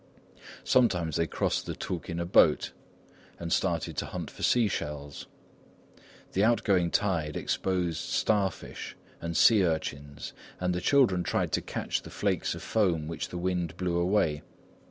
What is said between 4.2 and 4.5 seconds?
for